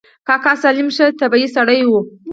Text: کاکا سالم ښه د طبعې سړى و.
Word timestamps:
کاکا 0.27 0.53
سالم 0.61 0.87
ښه 0.95 1.05
د 1.11 1.17
طبعې 1.21 1.47
سړى 1.55 1.81
و. 1.85 1.91